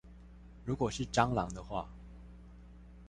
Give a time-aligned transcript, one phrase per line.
[0.65, 1.87] 如果是蟑螂的話